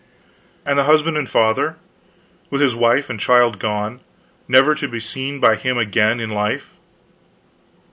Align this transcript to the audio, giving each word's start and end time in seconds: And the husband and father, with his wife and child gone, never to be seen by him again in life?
And 0.65 0.79
the 0.79 0.85
husband 0.85 1.15
and 1.15 1.29
father, 1.29 1.75
with 2.49 2.59
his 2.59 2.73
wife 2.73 3.07
and 3.07 3.19
child 3.19 3.59
gone, 3.59 3.99
never 4.47 4.73
to 4.73 4.87
be 4.87 4.99
seen 4.99 5.39
by 5.39 5.55
him 5.57 5.77
again 5.77 6.19
in 6.19 6.29
life? 6.31 6.71